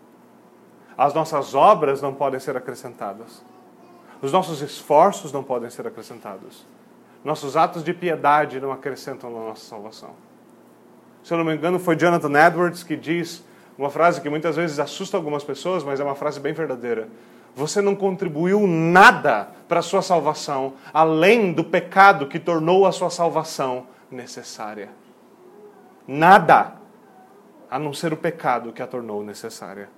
[0.97, 3.41] As nossas obras não podem ser acrescentadas.
[4.21, 6.65] Os nossos esforços não podem ser acrescentados.
[7.23, 10.11] Nossos atos de piedade não acrescentam na nossa salvação.
[11.23, 13.45] Se eu não me engano, foi Jonathan Edwards que diz
[13.77, 17.07] uma frase que muitas vezes assusta algumas pessoas, mas é uma frase bem verdadeira
[17.55, 23.09] você não contribuiu nada para a sua salvação, além do pecado que tornou a sua
[23.09, 24.89] salvação necessária.
[26.07, 26.75] Nada,
[27.69, 29.89] a não ser o pecado que a tornou necessária.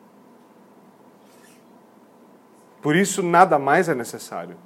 [2.82, 4.58] Por isso, nada mais é necessário.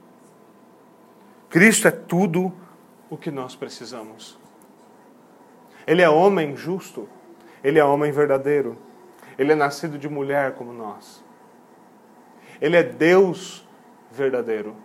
[1.49, 2.53] Cristo é tudo
[3.09, 4.37] o que nós precisamos.
[5.85, 7.07] Ele é homem justo,
[7.63, 8.77] ele é homem verdadeiro,
[9.37, 11.23] ele é nascido de mulher como nós.
[12.61, 13.67] Ele é Deus
[14.11, 14.75] verdadeiro.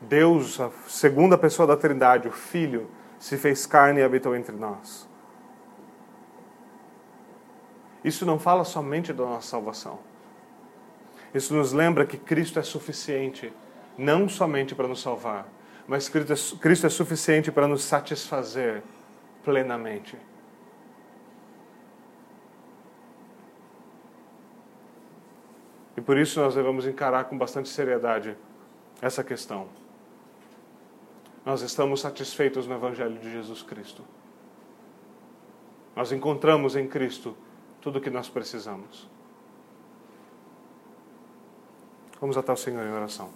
[0.00, 2.88] Deus, a segunda pessoa da Trindade, o Filho,
[3.18, 5.08] se fez carne e habitou entre nós.
[8.02, 9.98] Isso não fala somente da nossa salvação.
[11.34, 13.52] Isso nos lembra que Cristo é suficiente,
[13.96, 15.46] não somente para nos salvar,
[15.86, 16.32] mas Cristo
[16.84, 18.82] é, é suficiente para nos satisfazer
[19.44, 20.16] plenamente.
[26.00, 28.34] E por isso nós devemos encarar com bastante seriedade
[29.02, 29.68] essa questão.
[31.44, 34.02] Nós estamos satisfeitos no Evangelho de Jesus Cristo.
[35.94, 37.36] Nós encontramos em Cristo
[37.82, 39.06] tudo o que nós precisamos.
[42.18, 43.28] Vamos até o Senhor em oração.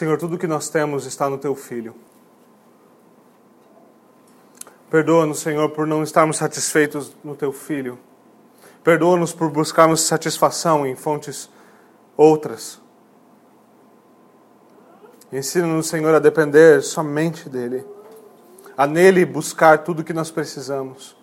[0.00, 1.94] Senhor, tudo que nós temos está no Teu Filho.
[4.88, 7.98] Perdoa-nos, Senhor, por não estarmos satisfeitos no Teu Filho.
[8.82, 11.50] Perdoa-nos por buscarmos satisfação em fontes
[12.16, 12.80] outras.
[15.30, 17.86] Ensina-nos, Senhor, a depender somente dEle,
[18.78, 21.14] a nele buscar tudo o que nós precisamos.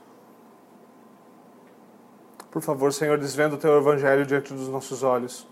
[2.51, 5.47] Por favor, Senhor, desvenda o Teu Evangelho diante dos nossos olhos.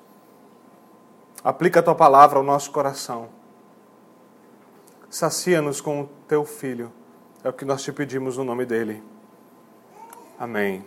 [1.46, 3.30] Aplica a tua palavra ao nosso coração.
[5.12, 6.92] Sacia-nos com o teu filho.
[7.44, 9.04] É o que nós te pedimos no nome dele.
[10.40, 10.84] Amém.